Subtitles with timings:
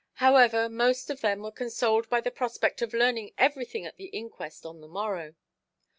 [0.13, 4.65] However, most of them were consoled by the prospect of learning everything at the inquest
[4.65, 5.35] on the morrow.